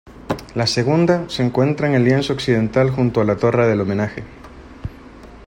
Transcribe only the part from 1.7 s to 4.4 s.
en el lienzo occidental junto a la Torre del Homenaje.